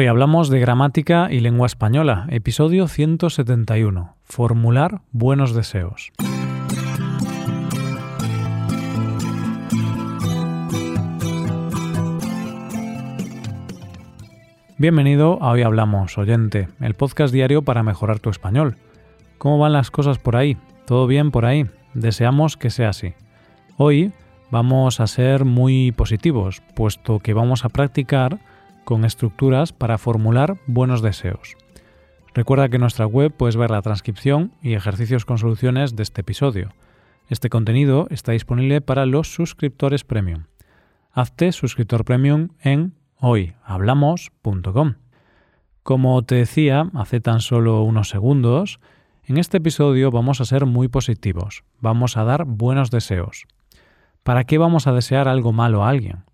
[0.00, 6.12] Hoy hablamos de gramática y lengua española, episodio 171, formular buenos deseos.
[14.76, 18.76] Bienvenido a Hoy Hablamos, oyente, el podcast diario para mejorar tu español.
[19.38, 20.56] ¿Cómo van las cosas por ahí?
[20.86, 21.66] ¿Todo bien por ahí?
[21.94, 23.14] Deseamos que sea así.
[23.76, 24.12] Hoy
[24.52, 28.38] vamos a ser muy positivos, puesto que vamos a practicar
[28.88, 31.58] con estructuras para formular buenos deseos.
[32.32, 36.22] Recuerda que en nuestra web puedes ver la transcripción y ejercicios con soluciones de este
[36.22, 36.72] episodio.
[37.28, 40.44] Este contenido está disponible para los suscriptores premium.
[41.12, 44.94] Hazte suscriptor premium en hoyhablamos.com.
[45.82, 48.80] Como te decía hace tan solo unos segundos,
[49.24, 53.44] en este episodio vamos a ser muy positivos, vamos a dar buenos deseos.
[54.22, 56.24] ¿Para qué vamos a desear algo malo a alguien?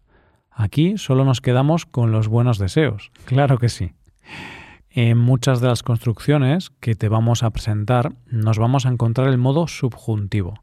[0.55, 3.93] Aquí solo nos quedamos con los buenos deseos, claro que sí.
[4.91, 9.39] En muchas de las construcciones que te vamos a presentar nos vamos a encontrar el
[9.39, 10.55] modo subjuntivo,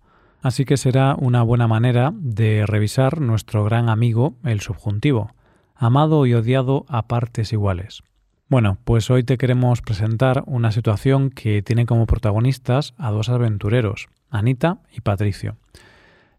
[0.41, 5.35] así que será una buena manera de revisar nuestro gran amigo el subjuntivo,
[5.75, 8.03] amado y odiado a partes iguales.
[8.47, 14.07] Bueno, pues hoy te queremos presentar una situación que tiene como protagonistas a dos aventureros,
[14.29, 15.57] Anita y Patricio.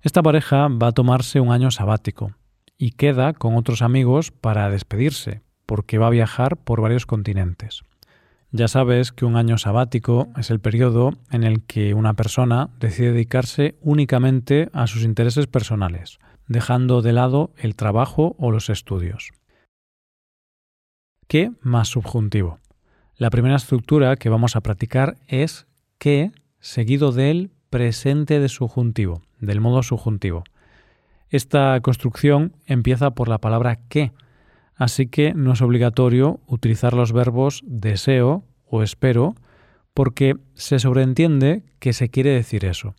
[0.01, 2.33] Esta pareja va a tomarse un año sabático,
[2.83, 7.85] y queda con otros amigos para despedirse, porque va a viajar por varios continentes.
[8.51, 13.13] Ya sabes que un año sabático es el periodo en el que una persona decide
[13.13, 19.31] dedicarse únicamente a sus intereses personales, dejando de lado el trabajo o los estudios.
[21.29, 22.59] ¿Qué más subjuntivo?
[23.17, 29.61] La primera estructura que vamos a practicar es que seguido del presente de subjuntivo, del
[29.61, 30.43] modo subjuntivo.
[31.33, 34.13] Esta construcción empieza por la palabra que,
[34.77, 39.35] así que no es obligatorio utilizar los verbos deseo o espero
[39.95, 42.95] porque se sobreentiende que se quiere decir eso.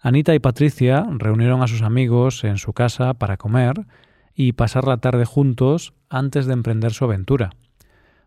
[0.00, 3.86] Anita y Patricia reunieron a sus amigos en su casa para comer
[4.34, 7.50] y pasar la tarde juntos antes de emprender su aventura.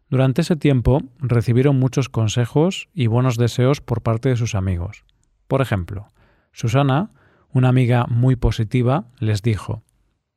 [0.08, 5.04] Durante ese tiempo recibieron muchos consejos y buenos deseos por parte de sus amigos.
[5.48, 6.10] Por ejemplo,
[6.52, 7.10] Susana
[7.54, 9.84] una amiga muy positiva les dijo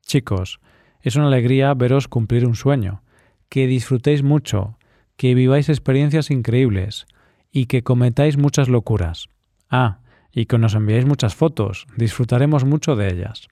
[0.03, 0.61] Chicos,
[1.01, 3.03] es una alegría veros cumplir un sueño,
[3.49, 4.79] que disfrutéis mucho,
[5.17, 7.07] que viváis experiencias increíbles
[7.51, 9.29] y que cometáis muchas locuras.
[9.71, 10.01] Ah,
[10.31, 13.49] y que nos enviéis muchas fotos, disfrutaremos mucho de ellas.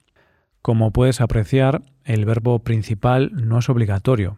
[0.61, 4.37] Como puedes apreciar, el verbo principal no es obligatorio.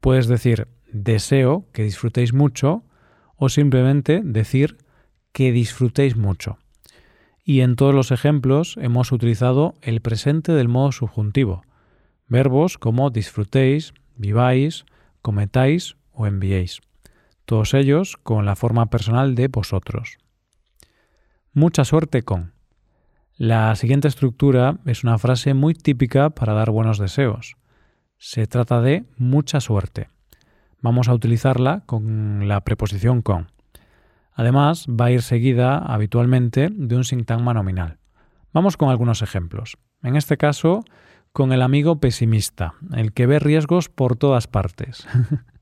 [0.00, 2.84] Puedes decir deseo que disfrutéis mucho
[3.36, 4.78] o simplemente decir
[5.32, 6.58] que disfrutéis mucho
[7.48, 11.62] y en todos los ejemplos hemos utilizado el presente del modo subjuntivo,
[12.26, 14.84] verbos como disfrutéis, viváis,
[15.22, 16.80] cometáis o enviéis,
[17.44, 20.18] todos ellos con la forma personal de vosotros.
[21.52, 22.52] Mucha suerte con.
[23.36, 27.56] La siguiente estructura es una frase muy típica para dar buenos deseos.
[28.18, 30.08] Se trata de mucha suerte.
[30.82, 33.52] Vamos a utilizarla con la preposición con.
[34.36, 37.96] Además, va a ir seguida habitualmente de un sintagma nominal.
[38.52, 39.78] Vamos con algunos ejemplos.
[40.02, 40.84] En este caso,
[41.32, 45.08] con el amigo pesimista, el que ve riesgos por todas partes.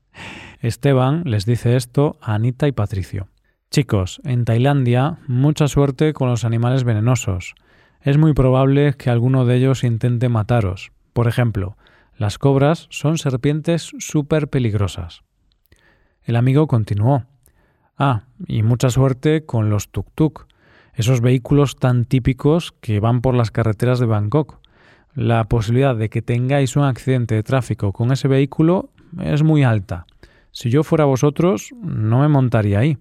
[0.61, 3.29] Esteban les dice esto a Anita y Patricio.
[3.71, 7.55] Chicos, en Tailandia, mucha suerte con los animales venenosos.
[8.01, 10.91] Es muy probable que alguno de ellos intente mataros.
[11.13, 11.77] Por ejemplo,
[12.17, 15.23] las cobras son serpientes súper peligrosas.
[16.23, 17.25] El amigo continuó.
[17.97, 20.47] Ah, y mucha suerte con los tuk-tuk,
[20.93, 24.59] esos vehículos tan típicos que van por las carreteras de Bangkok.
[25.13, 28.89] La posibilidad de que tengáis un accidente de tráfico con ese vehículo
[29.19, 30.05] es muy alta.
[30.51, 32.97] Si yo fuera vosotros, no me montaría ahí.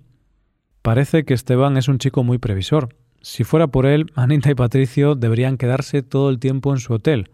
[0.82, 2.94] Parece que Esteban es un chico muy previsor.
[3.20, 7.30] Si fuera por él, Anita y Patricio deberían quedarse todo el tiempo en su hotel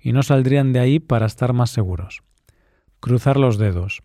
[0.00, 2.22] y no saldrían de ahí para estar más seguros.
[3.00, 4.02] Cruzar los dedos.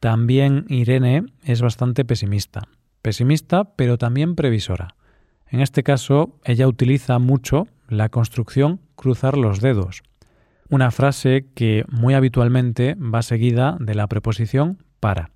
[0.00, 2.62] También Irene es bastante pesimista.
[3.02, 4.94] Pesimista, pero también previsora.
[5.46, 10.02] En este caso, ella utiliza mucho la construcción cruzar los dedos,
[10.70, 15.32] una frase que muy habitualmente va seguida de la preposición para.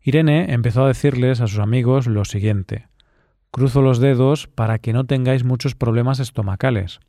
[0.00, 2.86] Irene empezó a decirles a sus amigos lo siguiente.
[3.50, 7.00] Cruzo los dedos para que no tengáis muchos problemas estomacales.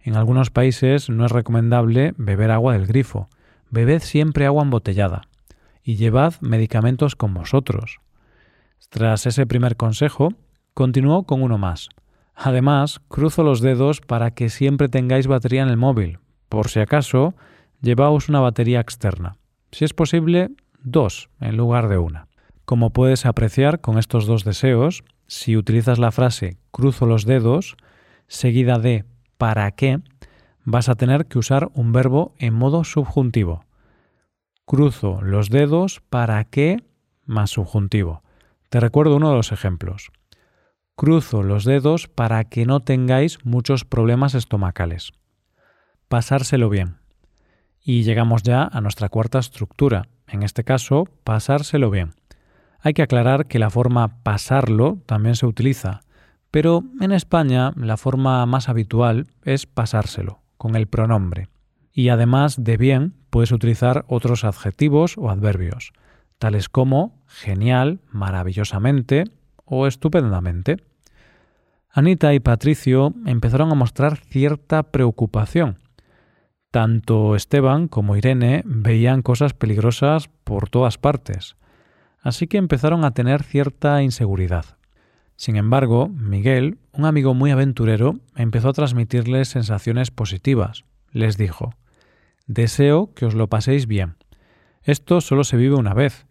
[0.00, 3.28] En algunos países no es recomendable beber agua del grifo.
[3.70, 5.29] Bebed siempre agua embotellada
[5.90, 7.98] y llevad medicamentos con vosotros.
[8.90, 10.28] Tras ese primer consejo,
[10.72, 11.88] continuó con uno más.
[12.32, 16.20] Además, cruzo los dedos para que siempre tengáis batería en el móvil.
[16.48, 17.34] Por si acaso,
[17.80, 19.36] llevaos una batería externa.
[19.72, 20.50] Si es posible,
[20.80, 22.28] dos en lugar de una.
[22.64, 27.76] Como puedes apreciar con estos dos deseos, si utilizas la frase cruzo los dedos,
[28.28, 29.06] seguida de
[29.38, 29.98] ¿para qué?,
[30.64, 33.64] vas a tener que usar un verbo en modo subjuntivo.
[34.70, 36.84] Cruzo los dedos para qué
[37.24, 38.22] más subjuntivo.
[38.68, 40.12] Te recuerdo uno de los ejemplos.
[40.94, 45.10] Cruzo los dedos para que no tengáis muchos problemas estomacales.
[46.06, 46.98] Pasárselo bien.
[47.82, 52.14] Y llegamos ya a nuestra cuarta estructura, en este caso, pasárselo bien.
[52.78, 56.02] Hay que aclarar que la forma pasarlo también se utiliza,
[56.52, 61.48] pero en España la forma más habitual es pasárselo, con el pronombre.
[62.00, 65.92] Y además de bien, puedes utilizar otros adjetivos o adverbios,
[66.38, 69.24] tales como genial, maravillosamente
[69.66, 70.78] o estupendamente.
[71.90, 75.76] Anita y Patricio empezaron a mostrar cierta preocupación.
[76.70, 81.56] Tanto Esteban como Irene veían cosas peligrosas por todas partes,
[82.22, 84.64] así que empezaron a tener cierta inseguridad.
[85.36, 90.86] Sin embargo, Miguel, un amigo muy aventurero, empezó a transmitirles sensaciones positivas.
[91.12, 91.74] Les dijo,
[92.50, 94.16] Deseo que os lo paséis bien.
[94.82, 96.26] Esto solo se vive una vez.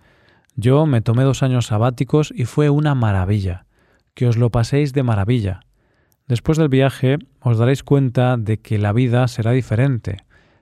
[0.57, 3.66] Yo me tomé dos años sabáticos y fue una maravilla.
[4.16, 5.62] Que os lo paséis de maravilla.
[6.27, 10.18] Después del viaje os daréis cuenta de que la vida será diferente.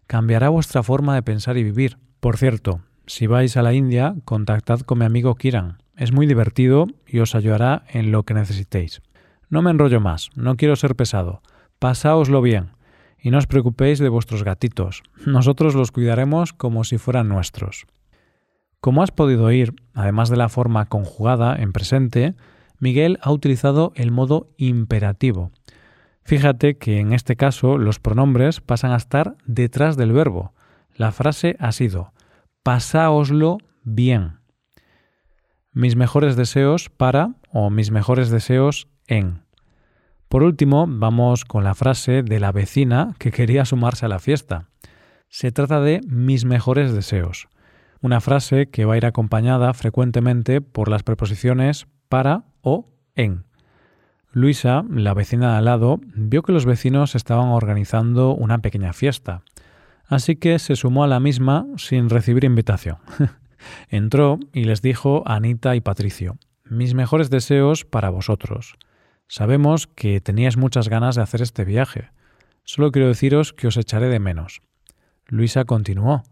[0.05, 1.97] Cambiará vuestra forma de pensar y vivir.
[2.19, 5.81] Por cierto, si vais a la India, contactad con mi amigo Kiran.
[5.95, 9.01] Es muy divertido y os ayudará en lo que necesitéis.
[9.49, 11.41] No me enrollo más, no quiero ser pesado.
[11.79, 12.76] Pasáoslo bien
[13.19, 15.03] y no os preocupéis de vuestros gatitos.
[15.25, 17.85] Nosotros los cuidaremos como si fueran nuestros.
[18.79, 22.35] Como has podido oír, además de la forma conjugada en presente,
[22.79, 25.51] Miguel ha utilizado el modo imperativo.
[26.23, 30.53] Fíjate que en este caso los pronombres pasan a estar detrás del verbo.
[30.95, 32.13] La frase ha sido
[32.63, 34.37] pasáoslo bien
[35.77, 39.46] mis mejores deseos para o mis mejores deseos en.
[40.29, 44.67] Por último, vamos con la frase de la vecina que quería sumarse a la fiesta.
[45.29, 47.47] Se trata de mis mejores deseos,
[48.01, 53.45] una frase que va a ir acompañada frecuentemente por las preposiciones para o en.
[54.33, 59.43] Luisa, la vecina de al lado, vio que los vecinos estaban organizando una pequeña fiesta,
[60.07, 62.97] así que se sumó a la misma sin recibir invitación.
[63.89, 68.77] Entró y les dijo a Anita y Patricio, mis mejores deseos para vosotros.
[69.27, 72.09] Sabemos que teníais muchas ganas de hacer este viaje.
[72.63, 74.61] Solo quiero deciros que os echaré de menos.
[75.27, 76.23] Luisa continuó.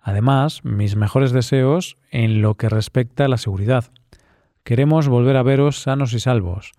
[0.00, 3.84] Además, mis mejores deseos en lo que respecta a la seguridad.
[4.62, 6.72] Queremos volver a veros sanos y salvos.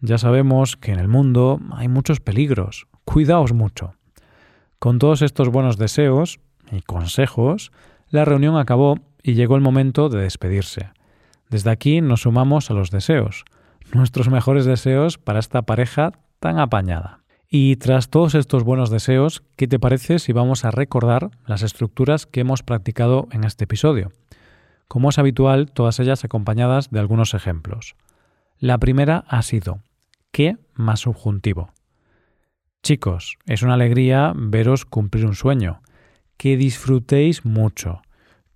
[0.00, 2.86] Ya sabemos que en el mundo hay muchos peligros.
[3.04, 3.94] Cuidaos mucho.
[4.78, 6.38] Con todos estos buenos deseos
[6.70, 7.72] y consejos,
[8.10, 10.90] la reunión acabó y llegó el momento de despedirse.
[11.48, 13.44] Desde aquí nos sumamos a los deseos,
[13.92, 17.20] nuestros mejores deseos para esta pareja tan apañada.
[17.48, 22.26] Y tras todos estos buenos deseos, ¿qué te parece si vamos a recordar las estructuras
[22.26, 24.12] que hemos practicado en este episodio?
[24.88, 27.96] Como es habitual, todas ellas acompañadas de algunos ejemplos.
[28.58, 29.80] La primera ha sido
[30.32, 31.70] ¿qué más subjuntivo?
[32.82, 35.80] Chicos, es una alegría veros cumplir un sueño.
[36.36, 38.02] Que disfrutéis mucho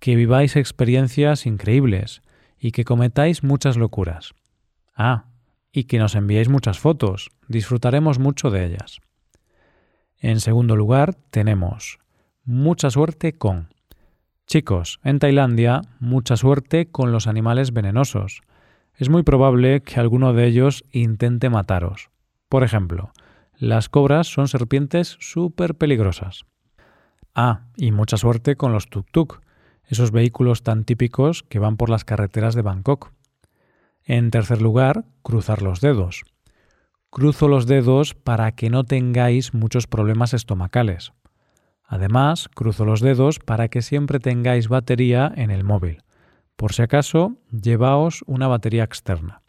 [0.01, 2.21] que viváis experiencias increíbles
[2.59, 4.33] y que cometáis muchas locuras.
[4.95, 5.25] Ah,
[5.71, 8.99] y que nos enviéis muchas fotos, disfrutaremos mucho de ellas.
[10.19, 11.99] En segundo lugar, tenemos
[12.43, 13.73] mucha suerte con.
[14.47, 18.41] Chicos, en Tailandia, mucha suerte con los animales venenosos.
[18.95, 22.09] Es muy probable que alguno de ellos intente mataros.
[22.49, 23.11] Por ejemplo,
[23.55, 26.45] las cobras son serpientes súper peligrosas.
[27.33, 29.39] Ah, y mucha suerte con los tuk-tuk
[29.85, 33.11] esos vehículos tan típicos que van por las carreteras de Bangkok.
[34.13, 36.25] En tercer lugar, cruzar los dedos.
[37.09, 41.13] Cruzo los dedos para que no tengáis muchos problemas estomacales.
[41.85, 46.03] Además, cruzo los dedos para que siempre tengáis batería en el móvil.
[46.57, 49.43] Por si acaso, llevaos una batería externa.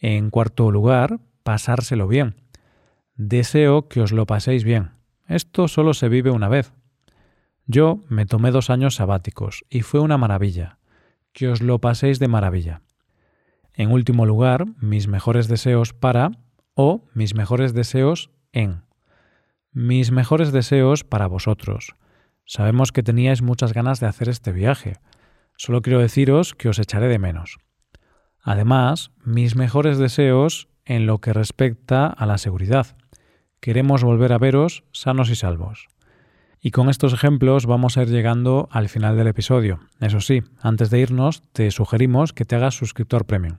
[0.00, 2.34] En cuarto lugar, pasárselo bien.
[3.14, 4.90] Deseo que os lo paséis bien.
[5.28, 6.72] Esto solo se vive una vez.
[7.66, 10.78] Yo me tomé dos años sabáticos y fue una maravilla.
[11.32, 12.82] Que os lo paséis de maravilla.
[13.80, 16.32] En último lugar, mis mejores deseos para
[16.74, 18.82] o mis mejores deseos en.
[19.72, 21.94] Mis mejores deseos para vosotros.
[22.44, 24.98] Sabemos que teníais muchas ganas de hacer este viaje.
[25.56, 27.56] Solo quiero deciros que os echaré de menos.
[28.42, 32.98] Además, mis mejores deseos en lo que respecta a la seguridad.
[33.60, 35.88] Queremos volver a veros sanos y salvos.
[36.60, 39.80] Y con estos ejemplos vamos a ir llegando al final del episodio.
[40.00, 43.56] Eso sí, antes de irnos, te sugerimos que te hagas suscriptor premium.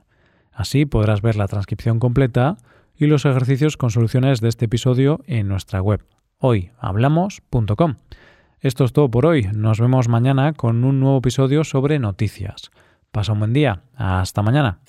[0.51, 2.57] Así podrás ver la transcripción completa
[2.95, 6.03] y los ejercicios con soluciones de este episodio en nuestra web
[6.41, 7.95] hoyhablamos.com.
[8.59, 9.47] Esto es todo por hoy.
[9.53, 12.71] Nos vemos mañana con un nuevo episodio sobre noticias.
[13.11, 13.83] Pasa un buen día.
[13.95, 14.79] Hasta mañana.